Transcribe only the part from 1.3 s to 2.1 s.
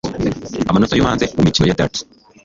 mumikino ya Darts